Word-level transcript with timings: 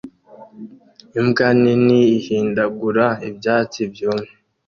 Imbwa 1.19 1.47
nini 1.61 1.99
ihindagura 2.17 3.05
ibyatsi 3.29 3.79
byumye 3.91 4.31